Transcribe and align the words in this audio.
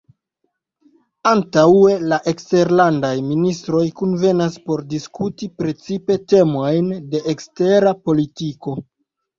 Antaŭe 1.31 1.97
la 2.13 2.19
eksterlandaj 2.31 3.13
ministroj 3.27 3.83
kunvenas 4.01 4.59
por 4.71 4.85
diskuti 4.97 5.53
precipe 5.63 6.21
temojn 6.35 6.93
de 7.15 7.27
ekstera 7.37 7.99
politiko. 8.11 8.81